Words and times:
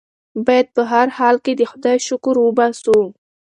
بايد 0.45 0.67
په 0.75 0.81
هر 0.91 1.07
حال 1.17 1.35
کې 1.45 1.53
د 1.55 1.61
خدای 1.71 1.97
شکر 2.07 2.35
وباسو. 2.39 2.99